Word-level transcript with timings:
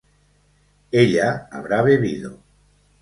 ella 0.91 1.47
habrá 1.51 1.83
bebido 1.83 2.39